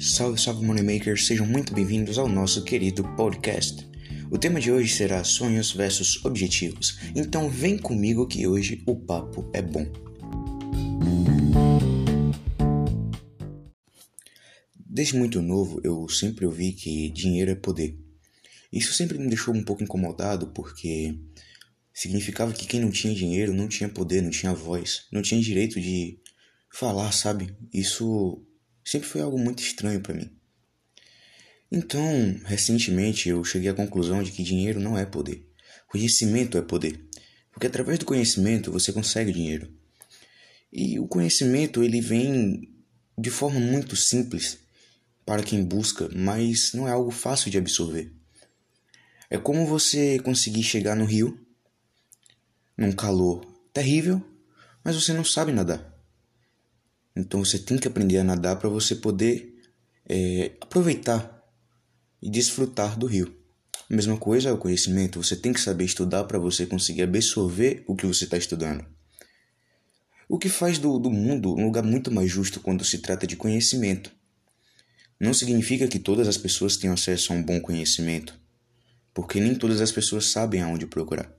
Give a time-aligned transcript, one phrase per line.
[0.00, 3.86] Salve, salve Moneymakers, sejam muito bem-vindos ao nosso querido podcast.
[4.30, 9.50] O tema de hoje será sonhos versus objetivos, então vem comigo que hoje o papo
[9.52, 9.84] é bom.
[14.74, 17.94] Desde muito novo eu sempre ouvi que dinheiro é poder.
[18.72, 21.14] Isso sempre me deixou um pouco incomodado porque
[21.92, 25.78] significava que quem não tinha dinheiro não tinha poder, não tinha voz, não tinha direito
[25.78, 26.18] de
[26.72, 27.54] falar, sabe?
[27.70, 28.42] Isso
[28.84, 30.30] sempre foi algo muito estranho para mim.
[31.70, 32.02] Então,
[32.44, 35.46] recentemente eu cheguei à conclusão de que dinheiro não é poder.
[35.86, 37.04] Conhecimento é poder.
[37.52, 39.72] Porque através do conhecimento você consegue dinheiro.
[40.72, 42.68] E o conhecimento ele vem
[43.18, 44.58] de forma muito simples
[45.24, 48.12] para quem busca, mas não é algo fácil de absorver.
[49.28, 51.38] É como você conseguir chegar no rio
[52.76, 54.20] num calor terrível,
[54.82, 55.89] mas você não sabe nadar.
[57.20, 59.54] Então você tem que aprender a nadar para você poder
[60.08, 61.44] é, aproveitar
[62.22, 63.36] e desfrutar do rio.
[63.90, 65.22] A mesma coisa é o conhecimento.
[65.22, 68.84] Você tem que saber estudar para você conseguir absorver o que você está estudando.
[70.28, 73.36] O que faz do, do mundo um lugar muito mais justo quando se trata de
[73.36, 74.10] conhecimento.
[75.18, 78.40] Não significa que todas as pessoas tenham acesso a um bom conhecimento,
[79.12, 81.30] porque nem todas as pessoas sabem aonde procurar.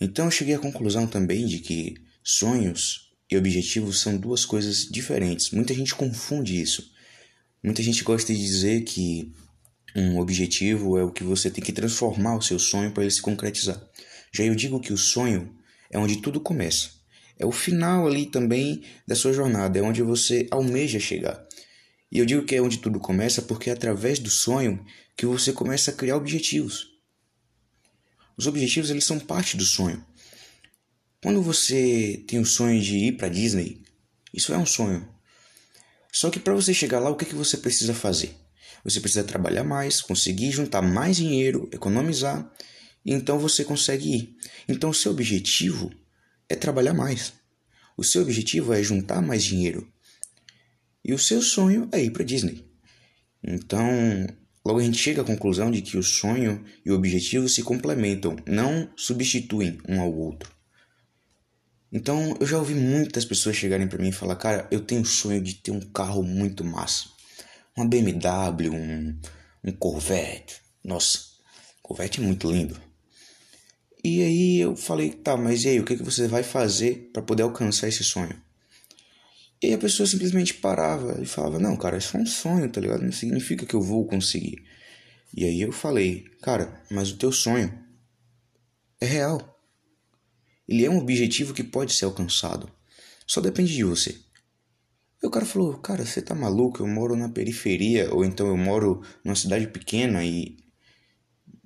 [0.00, 5.50] Então eu cheguei à conclusão também de que sonhos e objetivos são duas coisas diferentes.
[5.50, 6.90] Muita gente confunde isso.
[7.62, 9.32] Muita gente gosta de dizer que
[9.94, 13.22] um objetivo é o que você tem que transformar o seu sonho para ele se
[13.22, 13.80] concretizar.
[14.32, 15.54] Já eu digo que o sonho
[15.90, 16.90] é onde tudo começa.
[17.38, 21.46] É o final ali também da sua jornada, é onde você almeja chegar.
[22.10, 24.84] E eu digo que é onde tudo começa porque é através do sonho
[25.16, 26.88] que você começa a criar objetivos.
[28.36, 30.04] Os objetivos eles são parte do sonho.
[31.22, 33.82] Quando você tem o sonho de ir para Disney,
[34.32, 35.06] isso é um sonho.
[36.10, 38.34] Só que para você chegar lá, o que, que você precisa fazer?
[38.82, 42.50] Você precisa trabalhar mais, conseguir juntar mais dinheiro, economizar,
[43.04, 44.36] e então você consegue ir.
[44.66, 45.92] Então o seu objetivo
[46.48, 47.34] é trabalhar mais.
[47.98, 49.86] O seu objetivo é juntar mais dinheiro.
[51.04, 52.64] E o seu sonho é ir para Disney.
[53.42, 53.86] Então,
[54.64, 58.36] logo a gente chega à conclusão de que o sonho e o objetivo se complementam,
[58.46, 60.59] não substituem um ao outro.
[61.92, 65.06] Então eu já ouvi muitas pessoas chegarem para mim e falar: Cara, eu tenho o
[65.06, 67.08] sonho de ter um carro muito massa.
[67.76, 69.18] Uma BMW, um,
[69.64, 70.60] um Corvette.
[70.84, 71.20] Nossa,
[71.82, 72.80] Corvette é muito lindo.
[74.04, 77.22] E aí eu falei: Tá, mas e aí, o que, que você vai fazer para
[77.22, 78.40] poder alcançar esse sonho?
[79.62, 83.02] E a pessoa simplesmente parava e falava: Não, cara, isso é um sonho, tá ligado?
[83.02, 84.64] Não significa que eu vou conseguir.
[85.36, 87.76] E aí eu falei: Cara, mas o teu sonho
[89.00, 89.59] é real.
[90.70, 92.70] Ele é um objetivo que pode ser alcançado.
[93.26, 94.16] Só depende de você.
[95.20, 96.80] E o cara falou: Cara, você tá maluco?
[96.80, 100.56] Eu moro na periferia, ou então eu moro numa cidade pequena e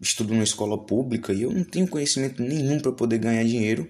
[0.01, 3.87] estudo numa escola pública e eu não tenho conhecimento nenhum para poder ganhar dinheiro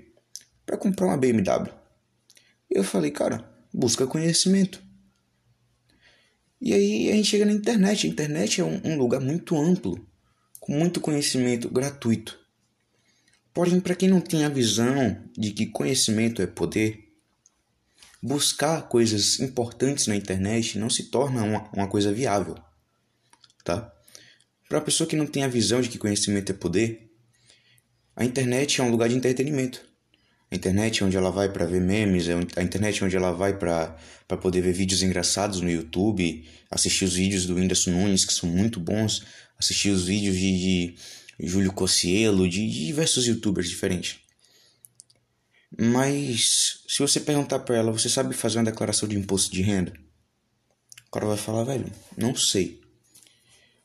[0.66, 1.72] para comprar uma BMW.
[2.68, 4.82] Eu falei: Cara, busca conhecimento.
[6.60, 8.08] E aí a gente chega na internet.
[8.08, 10.04] A internet é um, um lugar muito amplo,
[10.58, 12.43] com muito conhecimento gratuito.
[13.54, 17.14] Porém, para quem não tem a visão de que conhecimento é poder,
[18.20, 22.56] buscar coisas importantes na internet não se torna uma, uma coisa viável,
[23.62, 23.92] tá?
[24.68, 27.12] Para a pessoa que não tem a visão de que conhecimento é poder,
[28.16, 29.84] a internet é um lugar de entretenimento.
[30.50, 33.32] A internet é onde ela vai para ver memes, é a internet é onde ela
[33.32, 33.96] vai para
[34.40, 38.80] poder ver vídeos engraçados no YouTube, assistir os vídeos do Whindersson Nunes, que são muito
[38.80, 39.24] bons,
[39.58, 40.94] assistir os vídeos de, de
[41.38, 44.18] Júlio Cossielo, de diversos youtubers diferentes.
[45.78, 49.92] Mas se você perguntar para ela, você sabe fazer uma declaração de imposto de renda?
[51.08, 52.80] O cara vai falar, velho, não sei.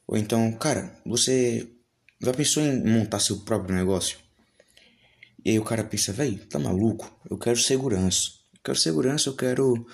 [0.08, 1.68] Ou então, cara, você
[2.22, 4.18] já pensou em montar seu próprio negócio?
[5.44, 7.12] E aí o cara pensa, velho, tá maluco?
[7.30, 8.32] Eu quero segurança.
[8.54, 9.88] Eu quero segurança, eu quero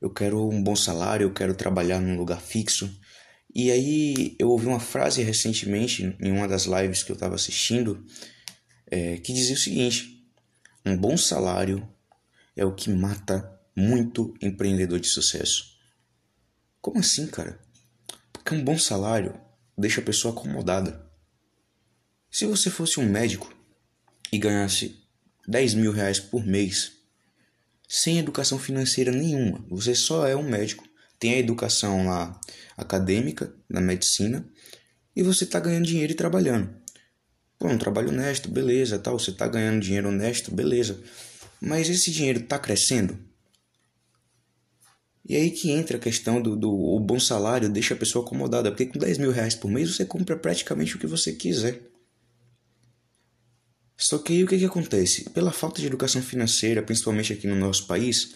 [0.00, 2.94] eu quero um bom salário, eu quero trabalhar num lugar fixo.
[3.54, 8.04] E aí eu ouvi uma frase recentemente em uma das lives que eu estava assistindo
[8.86, 10.28] é, que dizia o seguinte:
[10.84, 11.88] um bom salário
[12.56, 15.78] é o que mata muito empreendedor de sucesso.
[16.80, 17.58] Como assim, cara?
[18.32, 19.40] Porque um bom salário
[19.78, 21.08] deixa a pessoa acomodada.
[22.30, 23.54] Se você fosse um médico
[24.32, 25.00] e ganhasse
[25.46, 26.92] 10 mil reais por mês,
[27.88, 30.84] sem educação financeira nenhuma, você só é um médico
[31.18, 32.38] tem a educação lá
[32.76, 34.46] acadêmica, na medicina,
[35.14, 36.74] e você está ganhando dinheiro e trabalhando.
[37.58, 41.00] Pô, um trabalho honesto, beleza, tal, você está ganhando dinheiro honesto, beleza.
[41.60, 43.18] Mas esse dinheiro está crescendo?
[45.26, 48.70] E aí que entra a questão do, do o bom salário, deixa a pessoa acomodada,
[48.70, 51.80] porque com 10 mil reais por mês você compra praticamente o que você quiser.
[53.96, 55.30] Só que aí o que, que acontece?
[55.30, 58.34] Pela falta de educação financeira, principalmente aqui no nosso país,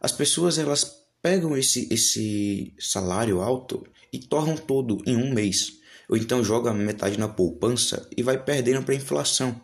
[0.00, 5.80] as pessoas elas pegam esse, esse salário alto e tornam todo em um mês.
[6.08, 9.60] Ou então joga metade na poupança e vai perdendo para inflação.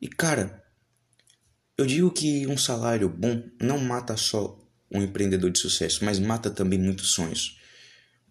[0.00, 0.62] E cara,
[1.76, 4.56] eu digo que um salário bom não mata só
[4.88, 7.58] um empreendedor de sucesso, mas mata também muitos sonhos.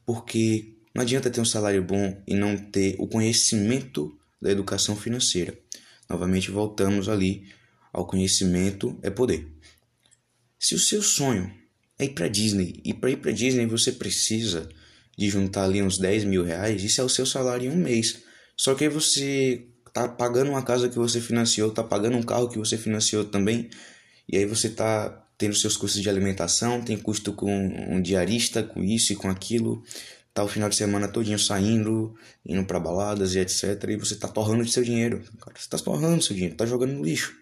[0.06, 5.60] Porque não adianta ter um salário bom e não ter o conhecimento da educação financeira.
[6.10, 7.52] Novamente voltamos ali
[7.92, 9.52] ao conhecimento é poder.
[10.58, 11.60] Se o seu sonho
[12.02, 14.68] é ir para Disney e para ir para Disney você precisa
[15.18, 18.24] de juntar ali uns 10 mil reais, isso é o seu salário em um mês.
[18.58, 22.50] Só que aí você tá pagando uma casa que você financiou, tá pagando um carro
[22.50, 23.70] que você financiou também,
[24.28, 28.84] e aí você tá tendo seus custos de alimentação, tem custo com um diarista, com
[28.84, 29.84] isso e com aquilo,
[30.34, 32.16] tá o final de semana todinho saindo,
[32.46, 33.84] indo para baladas e etc.
[33.90, 35.22] E você tá torrando seu dinheiro.
[35.40, 37.36] Cara, você tá torrando seu dinheiro, tá jogando no lixo.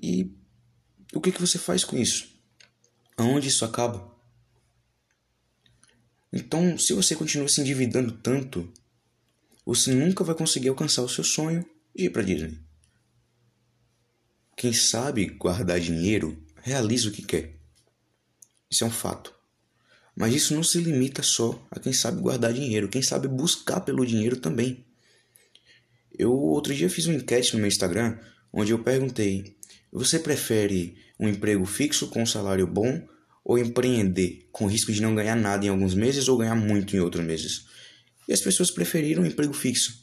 [0.00, 0.32] E
[1.12, 2.37] o que, que você faz com isso?
[3.18, 4.16] Aonde isso acaba?
[6.32, 8.72] Então, se você continua se endividando tanto,
[9.66, 12.60] você nunca vai conseguir alcançar o seu sonho de ir para Disney.
[14.56, 17.58] Quem sabe guardar dinheiro realiza o que quer.
[18.70, 19.34] Isso é um fato.
[20.14, 24.06] Mas isso não se limita só a quem sabe guardar dinheiro, quem sabe buscar pelo
[24.06, 24.86] dinheiro também.
[26.16, 28.16] Eu outro dia fiz uma enquete no meu Instagram
[28.52, 29.57] onde eu perguntei:
[29.92, 33.06] você prefere um emprego fixo com um salário bom
[33.44, 37.00] ou empreender com risco de não ganhar nada em alguns meses ou ganhar muito em
[37.00, 37.66] outros meses?
[38.28, 40.00] E as pessoas preferiram um emprego fixo.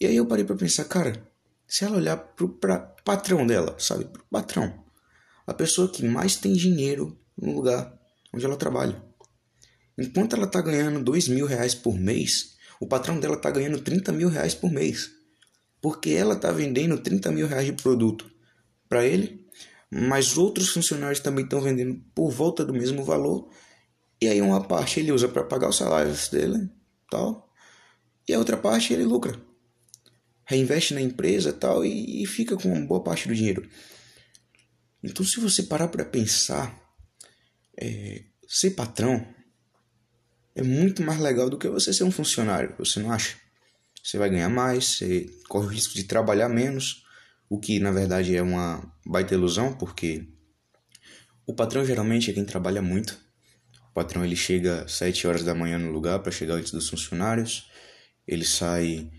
[0.00, 1.22] E aí eu parei para pensar, cara,
[1.66, 4.84] se ela olhar pro pra patrão dela, sabe, pro patrão,
[5.46, 7.92] a pessoa que mais tem dinheiro no lugar
[8.32, 9.02] onde ela trabalha.
[9.98, 14.12] Enquanto ela está ganhando dois mil reais por mês, o patrão dela está ganhando 30
[14.12, 15.10] mil reais por mês.
[15.80, 18.30] Porque ela está vendendo 30 mil reais de produto
[18.88, 19.46] para ele,
[19.90, 23.48] mas outros funcionários também estão vendendo por volta do mesmo valor.
[24.20, 26.70] E aí uma parte ele usa para pagar os salários dele,
[27.10, 27.52] tal,
[28.28, 29.40] e a outra parte ele lucra.
[30.44, 33.68] Reinveste na empresa tal e, e fica com uma boa parte do dinheiro.
[35.02, 36.76] Então, se você parar para pensar,
[37.80, 39.26] é, ser patrão
[40.54, 43.36] é muito mais legal do que você ser um funcionário, você não acha?
[44.02, 47.04] Você vai ganhar mais, você corre o risco de trabalhar menos,
[47.48, 50.26] o que na verdade é uma baita ilusão, porque
[51.46, 53.18] o patrão geralmente é quem trabalha muito.
[53.90, 56.88] O patrão ele chega às 7 horas da manhã no lugar para chegar antes dos
[56.88, 57.70] funcionários.
[58.26, 59.10] Ele sai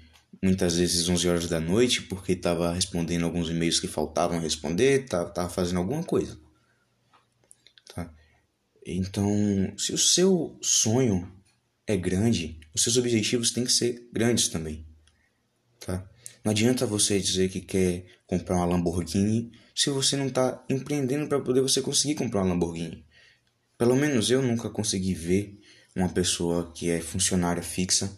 [0.44, 5.50] muitas vezes 11 horas da noite porque estava respondendo alguns e-mails que faltavam responder, estava
[5.50, 6.40] fazendo alguma coisa.
[8.90, 9.30] Então,
[9.78, 11.30] se o seu sonho
[11.86, 14.88] é grande, os seus objetivos têm que ser grandes também,
[15.78, 16.10] tá?
[16.42, 21.40] Não adianta você dizer que quer comprar uma Lamborghini se você não está empreendendo para
[21.40, 23.06] poder você conseguir comprar uma Lamborghini.
[23.78, 25.60] Pelo menos eu nunca consegui ver
[25.96, 28.12] uma pessoa que é funcionária fixa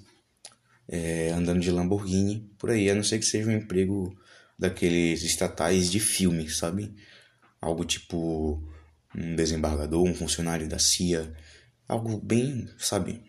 [0.88, 4.18] é, andando de Lamborghini por aí, a não ser que seja um emprego
[4.58, 6.94] daqueles estatais de filme, sabe?
[7.62, 8.62] Algo tipo
[9.16, 11.34] um desembargador, um funcionário da CIA,
[11.88, 13.24] algo bem, sabe,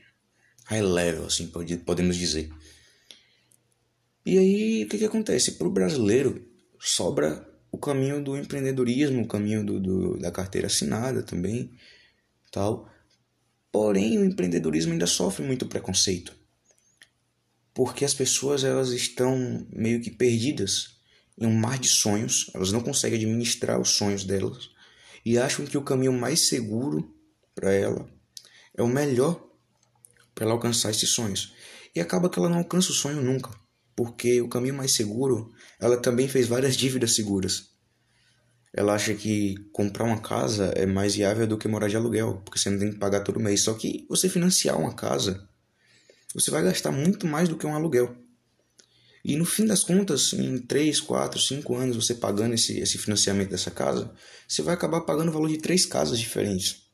[0.67, 1.51] high level, assim,
[1.85, 2.51] podemos dizer.
[4.25, 5.53] E aí, o que, que acontece?
[5.53, 6.50] Para o brasileiro,
[6.81, 11.71] sobra o caminho do empreendedorismo, o caminho do, do, da carteira assinada também,
[12.51, 12.91] tal.
[13.71, 16.35] Porém, o empreendedorismo ainda sofre muito preconceito,
[17.73, 20.99] porque as pessoas elas estão meio que perdidas
[21.39, 24.71] em um mar de sonhos, elas não conseguem administrar os sonhos delas
[25.25, 27.15] e acham que o caminho mais seguro
[27.55, 28.11] para ela
[28.75, 29.49] é o melhor
[30.35, 31.55] para ela alcançar esses sonhos.
[31.95, 33.51] E acaba que ela não alcança o sonho nunca,
[33.95, 37.71] porque o caminho mais seguro, ela também fez várias dívidas seguras.
[38.73, 42.59] Ela acha que comprar uma casa é mais viável do que morar de aluguel, porque
[42.59, 43.63] você não tem que pagar todo mês.
[43.63, 45.49] Só que você financiar uma casa,
[46.33, 48.17] você vai gastar muito mais do que um aluguel.
[49.25, 53.51] E no fim das contas, em 3, 4, 5 anos você pagando esse, esse financiamento
[53.51, 54.15] dessa casa,
[54.49, 56.89] você vai acabar pagando o valor de três casas diferentes.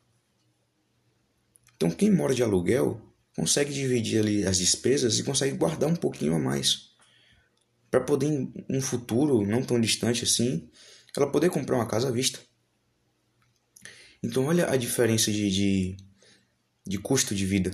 [1.77, 3.01] Então quem mora de aluguel
[3.37, 6.91] consegue dividir ali as despesas e consegue guardar um pouquinho a mais.
[7.91, 10.69] Para poder, em um futuro não tão distante assim,
[11.17, 12.41] ela poder comprar uma casa à vista.
[14.23, 15.97] Então olha a diferença de, de,
[16.87, 17.71] de custo de vida.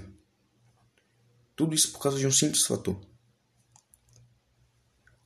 [1.57, 3.01] Tudo isso por causa de um simples fator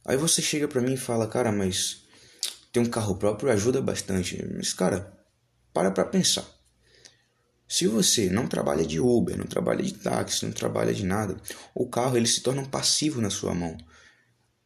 [0.07, 2.05] Aí você chega pra mim e fala, cara, mas
[2.73, 4.41] ter um carro próprio ajuda bastante.
[4.55, 5.13] Mas, cara,
[5.73, 6.47] para para pensar.
[7.69, 11.37] Se você não trabalha de Uber, não trabalha de táxi, não trabalha de nada,
[11.75, 13.77] o carro ele se torna um passivo na sua mão.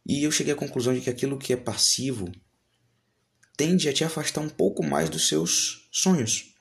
[0.05, 2.31] E eu cheguei à conclusão de que aquilo que é passivo
[3.57, 6.55] tende a te afastar um pouco mais dos seus sonhos.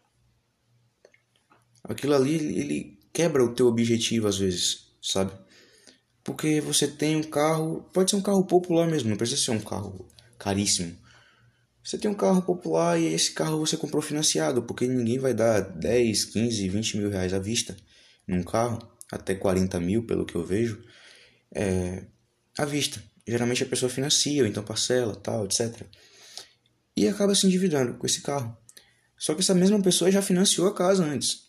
[1.84, 5.32] Aquilo ali ele quebra o teu objetivo às vezes, sabe?
[6.22, 9.60] Porque você tem um carro, pode ser um carro popular mesmo, não precisa ser um
[9.60, 10.06] carro
[10.38, 10.96] caríssimo.
[11.82, 15.60] Você tem um carro popular e esse carro você comprou financiado, porque ninguém vai dar
[15.60, 17.76] 10, 15, 20 mil reais à vista
[18.26, 18.78] num carro,
[19.10, 20.82] até 40 mil, pelo que eu vejo,
[21.54, 22.04] é,
[22.58, 23.02] à vista.
[23.26, 25.82] Geralmente a pessoa financia, ou então parcela, tal, etc.
[26.96, 28.56] E acaba se endividando com esse carro.
[29.16, 31.48] Só que essa mesma pessoa já financiou a casa antes.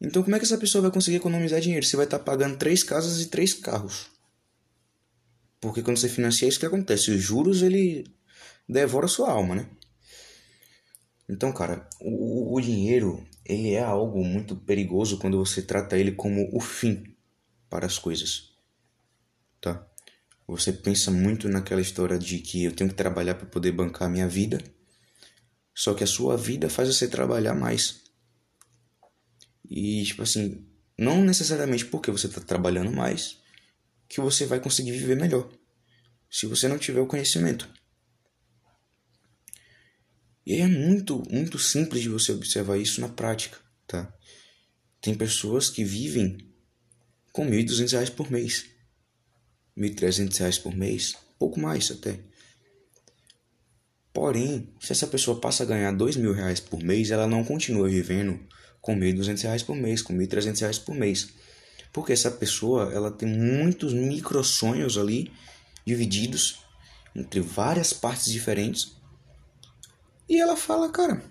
[0.00, 1.84] Então como é que essa pessoa vai conseguir economizar dinheiro?
[1.84, 4.10] Você vai estar pagando três casas e três carros.
[5.60, 7.10] Porque quando você financia, é isso que acontece.
[7.10, 8.04] Os juros, ele
[8.68, 9.68] devora sua alma, né?
[11.28, 16.48] Então, cara, o, o dinheiro, ele é algo muito perigoso quando você trata ele como
[16.52, 17.16] o fim
[17.68, 18.52] para as coisas,
[19.60, 19.86] tá?
[20.46, 24.28] Você pensa muito naquela história de que eu tenho que trabalhar para poder bancar minha
[24.28, 24.62] vida,
[25.74, 28.04] só que a sua vida faz você trabalhar mais.
[29.68, 30.64] E, tipo assim,
[30.96, 33.38] não necessariamente porque você está trabalhando mais
[34.08, 35.50] que você vai conseguir viver melhor,
[36.30, 37.68] se você não tiver o conhecimento.
[40.46, 44.14] E é muito, muito simples de você observar isso na prática, tá?
[45.00, 46.38] Tem pessoas que vivem
[47.32, 48.64] com R$ 1.200 por mês,
[49.76, 52.20] R$ 1.300 por mês, pouco mais até.
[54.12, 57.88] Porém, se essa pessoa passa a ganhar R$ mil reais por mês, ela não continua
[57.88, 58.38] vivendo
[58.80, 61.28] com R$ 1.200 por mês, com R$ 1.300 por mês.
[61.92, 65.32] Porque essa pessoa, ela tem muitos micro sonhos ali
[65.84, 66.60] divididos
[67.14, 68.95] entre várias partes diferentes
[70.28, 71.22] e ela fala, cara,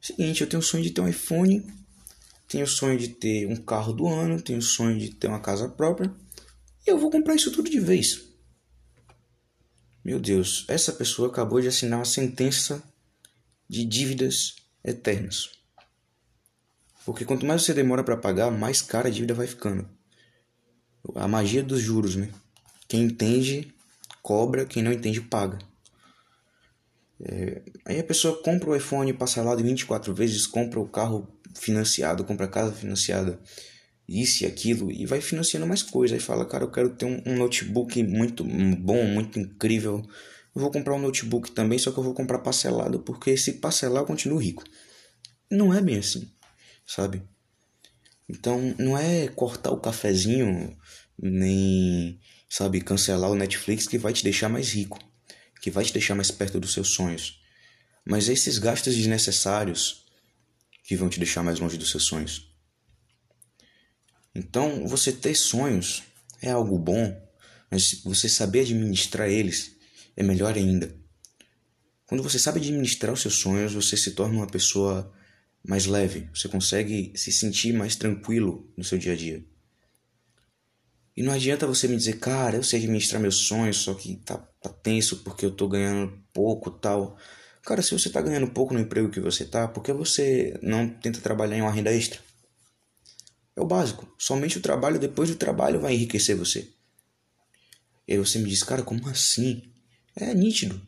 [0.00, 1.66] seguinte, eu tenho o sonho de ter um iPhone,
[2.48, 5.40] tenho o sonho de ter um carro do ano, tenho o sonho de ter uma
[5.40, 6.12] casa própria,
[6.86, 8.24] e eu vou comprar isso tudo de vez.
[10.04, 12.82] Meu Deus, essa pessoa acabou de assinar uma sentença
[13.68, 15.50] de dívidas eternas.
[17.04, 19.88] Porque quanto mais você demora para pagar, mais cara a dívida vai ficando.
[21.14, 22.28] A magia dos juros, né?
[22.86, 23.72] Quem entende,
[24.22, 25.58] cobra, quem não entende, paga.
[27.24, 32.24] É, aí a pessoa compra o iPhone parcelado em 24 vezes, compra o carro financiado,
[32.24, 33.40] compra a casa financiada,
[34.08, 36.18] isso e aquilo, e vai financiando mais coisas.
[36.18, 40.02] Aí fala, cara, eu quero ter um, um notebook muito bom, muito incrível.
[40.54, 44.02] Eu vou comprar um notebook também, só que eu vou comprar parcelado, porque se parcelar
[44.02, 44.64] eu continuo rico.
[45.50, 46.28] Não é bem assim,
[46.86, 47.22] sabe?
[48.28, 50.76] Então, não é cortar o cafezinho,
[51.18, 54.98] nem, sabe, cancelar o Netflix que vai te deixar mais rico
[55.62, 57.40] que vai te deixar mais perto dos seus sonhos.
[58.04, 60.04] Mas esses gastos desnecessários
[60.82, 62.52] que vão te deixar mais longe dos seus sonhos.
[64.34, 66.02] Então, você ter sonhos
[66.40, 67.16] é algo bom,
[67.70, 69.76] mas você saber administrar eles
[70.16, 70.92] é melhor ainda.
[72.06, 75.14] Quando você sabe administrar os seus sonhos, você se torna uma pessoa
[75.62, 79.46] mais leve, você consegue se sentir mais tranquilo no seu dia a dia.
[81.16, 84.51] E não adianta você me dizer, cara, eu sei administrar meus sonhos, só que tá,
[84.62, 87.16] tá tenso porque eu tô ganhando pouco tal.
[87.62, 90.88] Cara, se você tá ganhando pouco no emprego que você tá, por que você não
[90.88, 92.20] tenta trabalhar em uma renda extra?
[93.56, 94.06] É o básico.
[94.18, 96.68] Somente o trabalho depois do trabalho vai enriquecer você.
[98.06, 99.62] E aí você me diz, cara, como assim?
[100.16, 100.80] É nítido.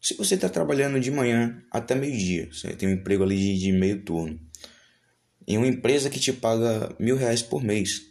[0.00, 4.02] Se você está trabalhando de manhã até meio-dia, você tem um emprego ali de meio
[4.02, 4.40] turno,
[5.46, 8.10] em uma empresa que te paga mil reais por mês,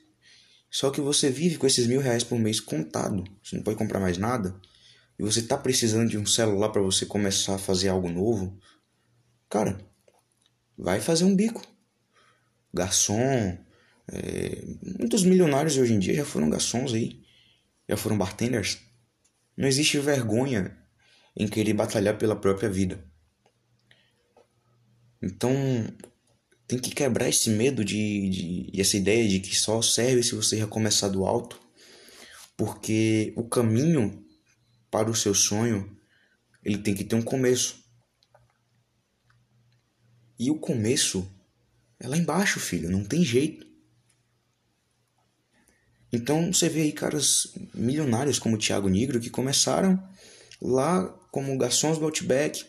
[0.69, 3.23] só que você vive com esses mil reais por mês contado.
[3.43, 4.55] Você não pode comprar mais nada.
[5.19, 8.57] E você tá precisando de um celular para você começar a fazer algo novo.
[9.49, 9.77] Cara,
[10.77, 11.61] vai fazer um bico.
[12.73, 13.57] Garçom.
[14.07, 14.63] É,
[14.97, 17.21] muitos milionários hoje em dia já foram garçons aí.
[17.87, 18.79] Já foram bartenders.
[19.57, 20.77] Não existe vergonha
[21.35, 23.03] em querer batalhar pela própria vida.
[25.21, 25.53] Então,
[26.65, 30.33] tem que quebrar esse medo de, de, de essa ideia de que só serve se
[30.33, 31.59] você recomeçar do alto,
[32.55, 34.25] porque o caminho
[34.89, 35.97] para o seu sonho
[36.63, 37.83] ele tem que ter um começo.
[40.37, 41.29] E o começo
[41.99, 43.65] é lá embaixo, filho, não tem jeito.
[46.11, 50.01] Então você vê aí caras milionários como o Thiago Negro que começaram
[50.61, 52.65] lá como garçons do Outback,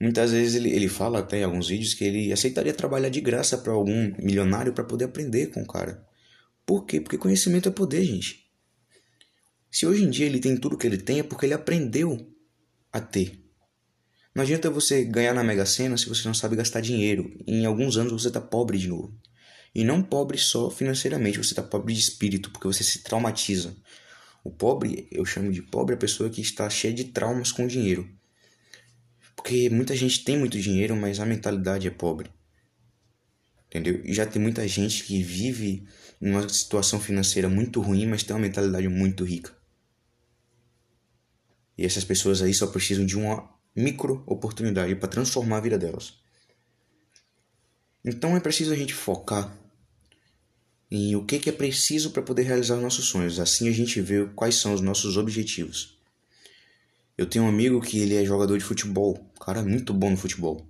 [0.00, 3.56] Muitas vezes ele, ele fala até em alguns vídeos que ele aceitaria trabalhar de graça
[3.56, 6.04] para algum milionário para poder aprender com o cara.
[6.66, 7.00] Por quê?
[7.00, 8.43] Porque conhecimento é poder, gente.
[9.74, 12.32] Se hoje em dia ele tem tudo que ele tem é porque ele aprendeu
[12.92, 13.44] a ter.
[14.32, 17.36] Não adianta você ganhar na Mega Sena se você não sabe gastar dinheiro.
[17.44, 19.12] Em alguns anos você tá pobre de novo.
[19.74, 23.76] E não pobre só financeiramente, você tá pobre de espírito, porque você se traumatiza.
[24.44, 28.08] O pobre, eu chamo de pobre a pessoa que está cheia de traumas com dinheiro.
[29.34, 32.30] Porque muita gente tem muito dinheiro, mas a mentalidade é pobre.
[33.66, 34.00] Entendeu?
[34.04, 35.84] E já tem muita gente que vive
[36.20, 39.63] numa situação financeira muito ruim, mas tem uma mentalidade muito rica.
[41.76, 46.14] E essas pessoas aí só precisam de uma micro oportunidade para transformar a vida delas.
[48.04, 49.56] Então é preciso a gente focar
[50.90, 53.40] em o que, que é preciso para poder realizar nossos sonhos.
[53.40, 55.98] Assim a gente vê quais são os nossos objetivos.
[57.16, 60.16] Eu tenho um amigo que ele é jogador de futebol, cara é muito bom no
[60.16, 60.68] futebol.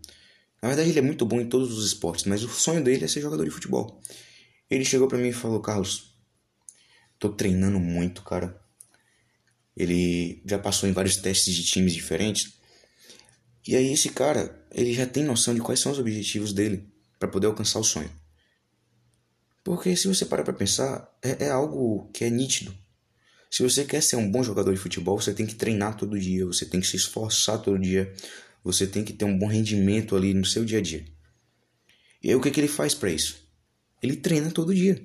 [0.62, 3.08] Na verdade ele é muito bom em todos os esportes, mas o sonho dele é
[3.08, 4.00] ser jogador de futebol.
[4.70, 6.14] Ele chegou para mim e falou: "Carlos,
[7.18, 8.63] tô treinando muito, cara.
[9.76, 12.54] Ele já passou em vários testes de times diferentes
[13.66, 16.86] e aí esse cara, ele já tem noção de quais são os objetivos dele
[17.18, 18.10] para poder alcançar o sonho.
[19.62, 22.76] Porque se você parar para pensar, é, é algo que é nítido.
[23.50, 26.44] Se você quer ser um bom jogador de futebol, você tem que treinar todo dia,
[26.44, 28.12] você tem que se esforçar todo dia,
[28.62, 31.04] você tem que ter um bom rendimento ali no seu dia a dia.
[32.22, 33.48] E aí o que, que ele faz para isso?
[34.02, 35.02] Ele treina todo dia.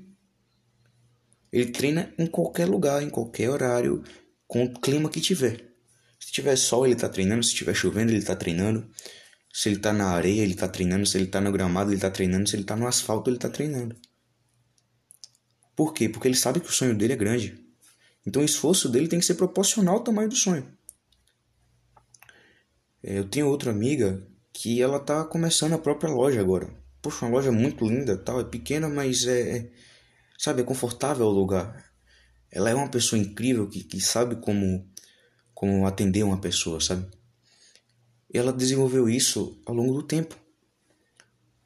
[1.51, 4.03] Ele treina em qualquer lugar, em qualquer horário,
[4.49, 5.69] com o clima que tiver.
[6.19, 7.43] Se tiver sol, ele tá treinando.
[7.43, 8.89] Se tiver chovendo, ele tá treinando.
[9.53, 11.05] Se ele tá na areia, ele tá treinando.
[11.05, 12.49] Se ele tá no gramado, ele tá treinando.
[12.49, 13.95] Se ele tá no asfalto, ele tá treinando.
[15.75, 16.09] Por quê?
[16.09, 17.63] Porque ele sabe que o sonho dele é grande.
[18.25, 20.67] Então o esforço dele tem que ser proporcional ao tamanho do sonho.
[23.03, 26.73] É, eu tenho outra amiga que ela tá começando a própria loja agora.
[27.03, 29.71] Poxa, uma loja muito linda, tal, é pequena, mas é, é
[30.37, 31.88] sabe, é confortável o lugar.
[32.51, 34.87] Ela é uma pessoa incrível que, que sabe como
[35.59, 37.05] como atender uma pessoa, sabe?
[38.33, 40.33] E ela desenvolveu isso ao longo do tempo.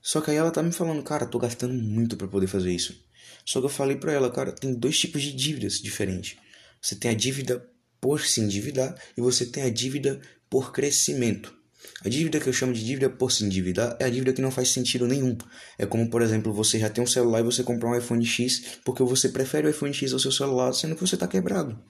[0.01, 2.99] Só que aí ela tá me falando, cara, tô gastando muito para poder fazer isso.
[3.45, 6.37] Só que eu falei para ela, cara, tem dois tipos de dívidas diferentes.
[6.81, 7.63] Você tem a dívida
[8.01, 10.19] por se endividar e você tem a dívida
[10.49, 11.55] por crescimento.
[12.03, 14.51] A dívida que eu chamo de dívida por se endividar é a dívida que não
[14.51, 15.37] faz sentido nenhum.
[15.77, 18.79] É como, por exemplo, você já tem um celular e você comprar um iPhone X
[18.83, 21.81] porque você prefere o iPhone X ao seu celular, sendo que você está quebrado.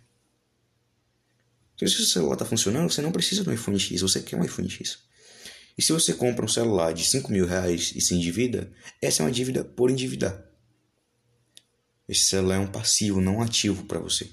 [1.77, 4.43] Se o seu celular está funcionando, você não precisa um iPhone X, você quer um
[4.43, 4.99] iPhone X.
[5.77, 9.25] E se você compra um celular de 5 mil reais e se endivida, essa é
[9.25, 10.47] uma dívida por endividar.
[12.08, 14.29] Esse celular é um passivo, não ativo para você.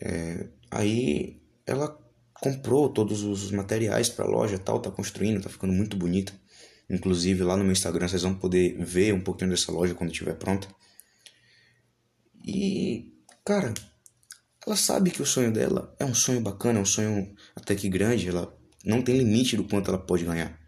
[0.00, 1.88] É, aí ela
[2.40, 6.32] comprou todos os materiais para a loja, tal, tá construindo, tá ficando muito bonita.
[6.88, 10.34] Inclusive lá no meu Instagram vocês vão poder ver um pouquinho dessa loja quando estiver
[10.34, 10.68] pronta.
[12.44, 13.12] E,
[13.44, 13.74] cara,
[14.66, 17.88] ela sabe que o sonho dela é um sonho bacana, é um sonho até que
[17.88, 20.58] grande, ela não tem limite do quanto ela pode ganhar.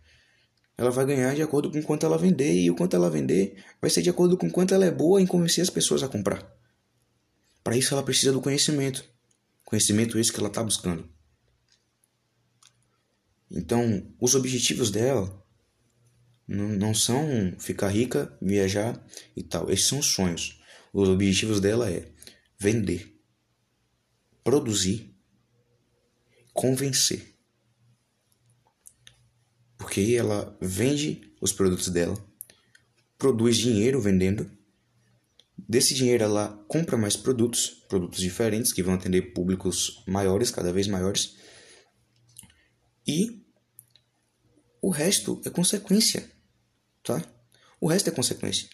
[0.77, 3.91] Ela vai ganhar de acordo com quanto ela vender, e o quanto ela vender vai
[3.91, 6.51] ser de acordo com quanto ela é boa em convencer as pessoas a comprar.
[7.63, 9.05] Para isso ela precisa do conhecimento.
[9.65, 11.09] Conhecimento esse que ela está buscando.
[13.51, 15.39] Então, os objetivos dela
[16.47, 19.05] não são ficar rica, viajar
[19.37, 19.71] e tal.
[19.71, 20.61] Esses são os sonhos.
[20.93, 22.11] Os objetivos dela é
[22.59, 23.21] vender
[24.43, 25.15] produzir,
[26.53, 27.35] convencer.
[29.79, 32.17] Porque ela vende os produtos dela,
[33.19, 34.51] produz dinheiro vendendo.
[35.57, 40.87] Desse dinheiro ela compra mais produtos, produtos diferentes que vão atender públicos maiores, cada vez
[40.87, 41.37] maiores.
[43.07, 43.40] E
[44.83, 46.31] o resto é consequência,
[47.03, 47.23] tá?
[47.81, 48.69] O resto é consequência.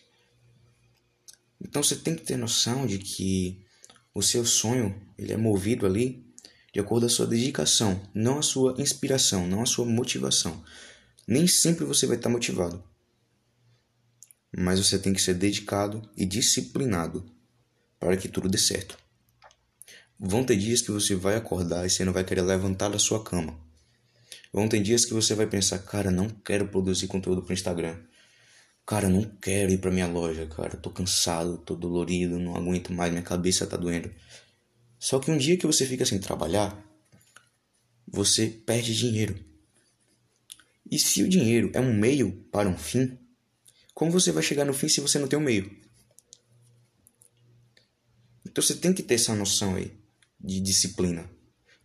[1.60, 3.64] Então você tem que ter noção de que
[4.14, 6.24] o seu sonho, ele é movido ali
[6.72, 10.62] de acordo com a sua dedicação, não a sua inspiração, não a sua motivação.
[11.26, 12.84] Nem sempre você vai estar motivado.
[14.56, 17.24] Mas você tem que ser dedicado e disciplinado
[17.98, 18.98] para que tudo dê certo.
[20.18, 23.22] Vão ter dias que você vai acordar e você não vai querer levantar da sua
[23.22, 23.58] cama.
[24.56, 27.94] Vão ter dias que você vai pensar, cara, não quero produzir conteúdo para Instagram.
[28.86, 30.78] Cara, não quero ir pra minha loja, cara.
[30.78, 34.10] tô cansado, tô dolorido, não aguento mais, minha cabeça tá doendo.
[34.98, 36.82] Só que um dia que você fica sem trabalhar,
[38.08, 39.38] você perde dinheiro.
[40.90, 43.18] E se o dinheiro é um meio para um fim,
[43.92, 45.70] como você vai chegar no fim se você não tem um meio?
[48.46, 49.92] Então você tem que ter essa noção aí
[50.40, 51.36] de disciplina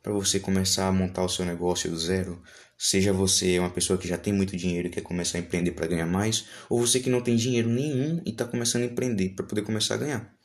[0.02, 2.42] para você começar a montar o seu negócio do zero,
[2.84, 5.86] Seja você uma pessoa que já tem muito dinheiro e quer começar a empreender para
[5.86, 9.46] ganhar mais, ou você que não tem dinheiro nenhum e está começando a empreender para
[9.46, 10.36] poder começar a ganhar.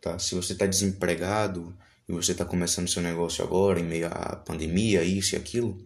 [0.00, 0.18] Tá?
[0.18, 1.72] Se você está desempregado
[2.08, 5.78] e você está começando seu negócio agora, em meio à pandemia, isso e aquilo,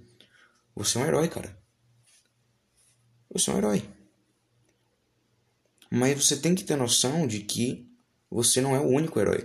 [0.75, 1.55] você é um herói, cara.
[3.31, 3.83] Você é um herói.
[5.91, 7.87] Mas você tem que ter noção de que
[8.31, 9.45] você não é o único herói.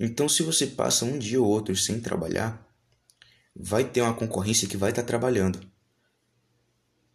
[0.00, 2.66] Então, se você passa um dia ou outro sem trabalhar,
[3.54, 5.60] vai ter uma concorrência que vai estar tá trabalhando.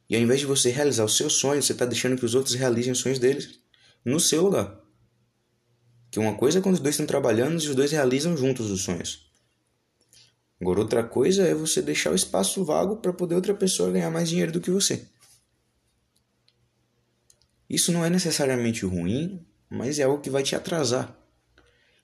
[0.10, 2.56] E ao invés de você realizar os seus sonhos, você está deixando que os outros
[2.56, 3.60] realizem os sonhos deles
[4.06, 4.80] no seu lugar.
[6.10, 8.82] Que uma coisa é quando os dois estão trabalhando e os dois realizam juntos os
[8.82, 9.30] sonhos.
[10.60, 14.30] Agora, outra coisa é você deixar o espaço vago para poder outra pessoa ganhar mais
[14.30, 15.06] dinheiro do que você.
[17.70, 21.16] Isso não é necessariamente ruim, mas é algo que vai te atrasar.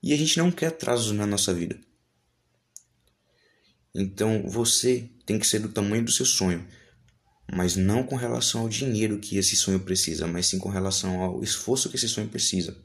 [0.04, 1.80] E a gente não quer atrasos na nossa vida.
[3.96, 6.68] Então você tem que ser do tamanho do seu sonho,
[7.50, 11.42] mas não com relação ao dinheiro que esse sonho precisa, mas sim com relação ao
[11.42, 12.76] esforço que esse sonho precisa.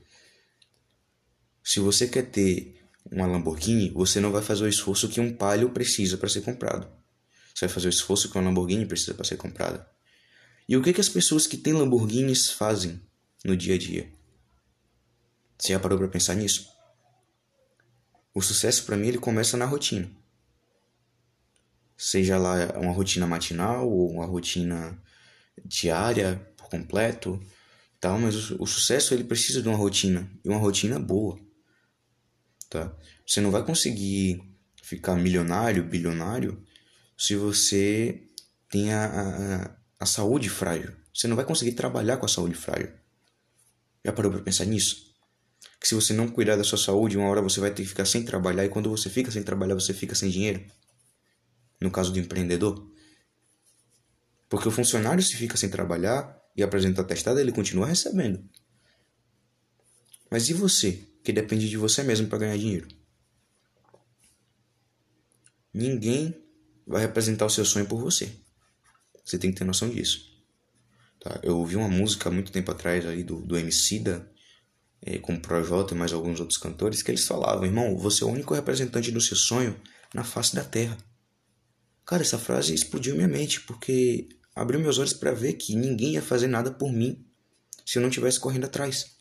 [1.65, 2.79] Se você quer ter
[3.11, 6.87] uma Lamborghini, você não vai fazer o esforço que um Palio precisa para ser comprado.
[7.53, 9.89] Você vai fazer o esforço que uma Lamborghini precisa para ser comprada.
[10.69, 13.01] E o que, que as pessoas que têm Lamborghinis fazem
[13.45, 14.13] no dia a dia?
[15.59, 16.78] Você já parou para pensar nisso?
[18.39, 20.09] O sucesso para mim ele começa na rotina.
[21.97, 24.97] Seja lá uma rotina matinal ou uma rotina
[25.65, 27.45] diária por completo,
[27.99, 31.37] tal, mas o, o sucesso ele precisa de uma rotina e uma rotina boa.
[32.71, 32.95] Tá?
[33.27, 34.41] Você não vai conseguir
[34.85, 36.65] ficar milionário, bilionário
[37.17, 38.23] se você
[38.71, 40.95] tem a, a, a saúde frágil.
[41.13, 42.93] Você não vai conseguir trabalhar com a saúde frágil.
[44.05, 45.08] Já parou para pensar nisso?
[45.81, 48.05] Que se você não cuidar da sua saúde, uma hora você vai ter que ficar
[48.05, 50.65] sem trabalhar e quando você fica sem trabalhar, você fica sem dinheiro.
[51.81, 52.91] No caso do empreendedor.
[54.49, 58.43] Porque o funcionário se fica sem trabalhar e apresenta atestado, ele continua recebendo.
[60.31, 62.89] Mas e você, que depende de você mesmo para ganhar dinheiro?
[65.73, 66.35] Ninguém
[66.87, 68.33] vai representar o seu sonho por você.
[69.25, 70.29] Você tem que ter noção disso.
[71.21, 71.39] Tá?
[71.43, 74.31] Eu ouvi uma música há muito tempo atrás aí do, do Emicida,
[75.03, 78.27] é, com o Projota e mais alguns outros cantores, que eles falavam, irmão, você é
[78.27, 79.79] o único representante do seu sonho
[80.15, 80.97] na face da terra.
[82.05, 86.23] Cara, essa frase explodiu minha mente, porque abriu meus olhos para ver que ninguém ia
[86.23, 87.25] fazer nada por mim
[87.85, 89.17] se eu não estivesse correndo atrás.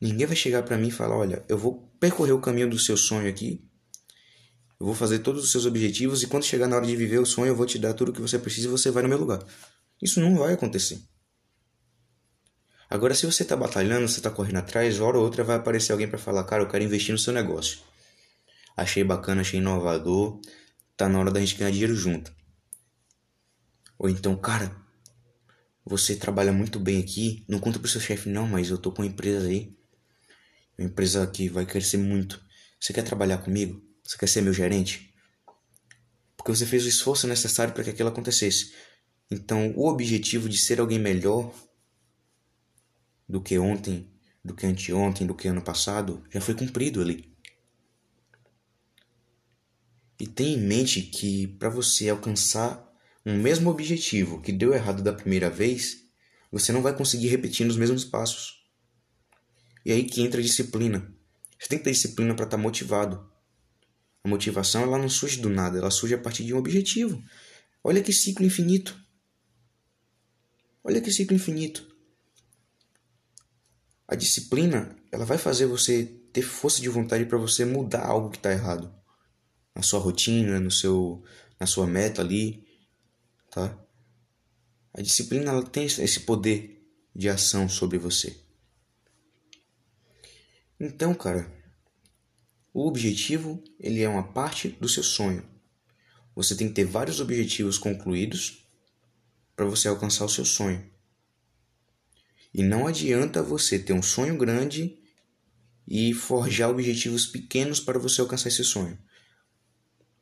[0.00, 2.96] Ninguém vai chegar para mim e falar, olha, eu vou percorrer o caminho do seu
[2.96, 3.62] sonho aqui
[4.82, 7.24] eu vou fazer todos os seus objetivos e quando chegar na hora de viver o
[7.24, 9.16] sonho, eu vou te dar tudo o que você precisa e você vai no meu
[9.16, 9.40] lugar.
[10.02, 11.00] Isso não vai acontecer.
[12.92, 16.06] Agora, se você está batalhando, você está correndo atrás, hora ou outra vai aparecer alguém
[16.06, 17.78] para falar: Cara, eu quero investir no seu negócio.
[18.76, 20.38] Achei bacana, achei inovador,
[20.94, 22.30] tá na hora da gente ganhar dinheiro junto.
[23.98, 24.76] Ou então, cara,
[25.82, 29.00] você trabalha muito bem aqui, não conta pro seu chefe, não, mas eu tô com
[29.00, 29.74] uma empresa aí,
[30.76, 32.44] uma empresa que vai crescer muito.
[32.78, 33.82] Você quer trabalhar comigo?
[34.04, 35.14] Você quer ser meu gerente?
[36.36, 38.74] Porque você fez o esforço necessário para que aquilo acontecesse.
[39.30, 41.54] Então, o objetivo de ser alguém melhor
[43.32, 44.06] do que ontem,
[44.44, 47.34] do que anteontem, do que ano passado, já foi cumprido ali.
[50.20, 52.86] E tenha em mente que para você alcançar
[53.24, 56.02] um mesmo objetivo que deu errado da primeira vez,
[56.50, 58.66] você não vai conseguir repetir nos mesmos passos.
[59.82, 61.10] E aí que entra a disciplina.
[61.58, 63.32] Você tem que ter disciplina para estar tá motivado.
[64.22, 67.24] A motivação ela não surge do nada, ela surge a partir de um objetivo.
[67.82, 68.94] Olha que ciclo infinito.
[70.84, 71.91] Olha que ciclo infinito.
[74.12, 78.36] A disciplina, ela vai fazer você ter força de vontade para você mudar algo que
[78.36, 78.94] está errado
[79.74, 81.24] na sua rotina, no seu,
[81.58, 82.62] na sua meta ali,
[83.50, 83.74] tá?
[84.92, 88.38] A disciplina ela tem esse poder de ação sobre você.
[90.78, 91.50] Então, cara,
[92.70, 95.42] o objetivo, ele é uma parte do seu sonho.
[96.36, 98.68] Você tem que ter vários objetivos concluídos
[99.56, 100.91] para você alcançar o seu sonho.
[102.54, 104.98] E não adianta você ter um sonho grande
[105.86, 108.98] e forjar objetivos pequenos para você alcançar esse sonho.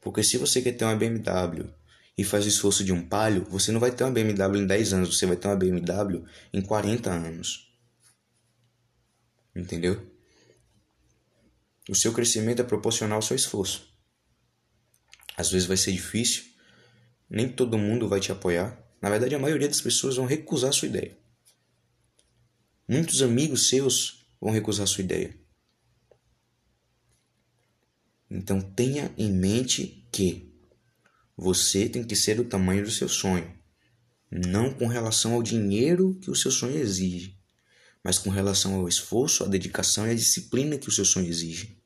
[0.00, 1.68] Porque se você quer ter uma BMW
[2.16, 4.92] e faz o esforço de um palio, você não vai ter uma BMW em 10
[4.94, 7.72] anos, você vai ter uma BMW em 40 anos.
[9.54, 10.00] Entendeu?
[11.88, 13.88] O seu crescimento é proporcional ao seu esforço.
[15.36, 16.44] Às vezes vai ser difícil,
[17.28, 18.78] nem todo mundo vai te apoiar.
[19.00, 21.19] Na verdade, a maioria das pessoas vão recusar a sua ideia.
[22.92, 25.33] Muitos amigos seus vão recusar sua ideia.
[28.29, 30.53] Então tenha em mente que
[31.37, 33.48] você tem que ser do tamanho do seu sonho,
[34.29, 37.38] não com relação ao dinheiro que o seu sonho exige,
[38.03, 41.81] mas com relação ao esforço, a dedicação e a disciplina que o seu sonho exige.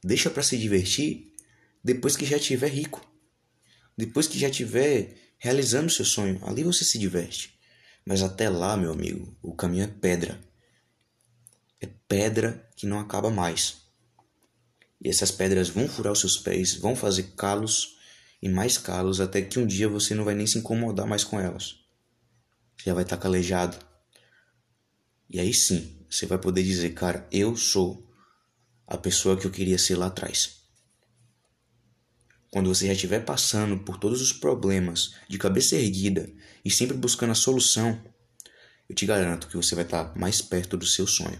[0.00, 1.34] Deixa para se divertir
[1.82, 3.04] depois que já estiver rico.
[3.98, 7.55] Depois que já estiver realizando o seu sonho, ali você se diverte.
[8.06, 10.40] Mas até lá, meu amigo, o caminho é pedra.
[11.80, 13.78] É pedra que não acaba mais.
[15.02, 17.98] E essas pedras vão furar os seus pés, vão fazer calos
[18.40, 21.40] e mais calos até que um dia você não vai nem se incomodar mais com
[21.40, 21.80] elas.
[22.84, 23.76] Já vai estar calejado.
[25.28, 28.08] E aí sim, você vai poder dizer, cara, eu sou
[28.86, 30.62] a pessoa que eu queria ser lá atrás.
[32.50, 36.30] Quando você já estiver passando por todos os problemas de cabeça erguida
[36.64, 38.00] e sempre buscando a solução,
[38.88, 41.38] eu te garanto que você vai estar mais perto do seu sonho.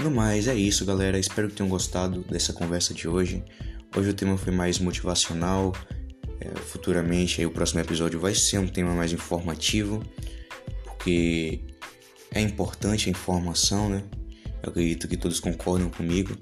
[0.00, 1.18] No mais, é isso, galera.
[1.18, 3.44] Espero que tenham gostado dessa conversa de hoje.
[3.96, 5.74] Hoje o tema foi mais motivacional.
[6.40, 10.00] É, futuramente, aí, o próximo episódio vai ser um tema mais informativo,
[10.84, 11.60] porque
[12.30, 14.04] é importante a informação, né?
[14.62, 16.36] Eu acredito que todos concordam comigo,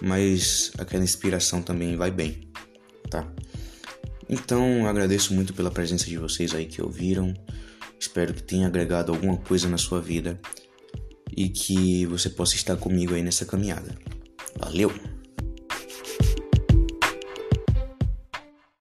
[0.00, 2.48] mas aquela inspiração também vai bem,
[3.10, 3.26] tá?
[4.28, 7.34] Então, agradeço muito pela presença de vocês aí que ouviram.
[7.98, 10.40] Espero que tenha agregado alguma coisa na sua vida
[11.36, 13.94] e que você possa estar comigo aí nessa caminhada.
[14.58, 15.11] Valeu!